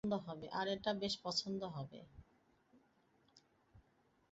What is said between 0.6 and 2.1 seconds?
এটা বেশ পছন্দ হবে।